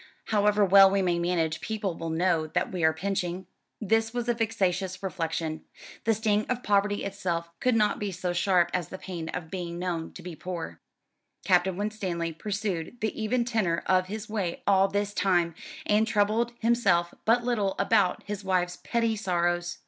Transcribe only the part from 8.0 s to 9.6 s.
so sharp as the pain of